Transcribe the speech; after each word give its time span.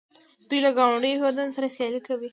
دوی 0.49 0.59
له 0.65 0.71
ګاونډیو 0.77 1.15
هیوادونو 1.19 1.55
سره 1.57 1.73
سیالي 1.75 2.01
کوي. 2.07 2.29